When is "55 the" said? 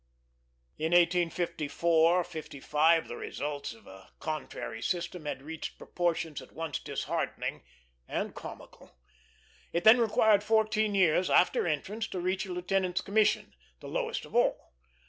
2.23-3.17